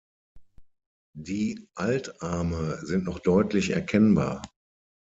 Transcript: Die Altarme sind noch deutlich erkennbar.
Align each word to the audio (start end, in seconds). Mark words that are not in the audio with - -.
Die 1.15 1.69
Altarme 1.75 2.79
sind 2.83 3.05
noch 3.05 3.19
deutlich 3.19 3.69
erkennbar. 3.69 4.41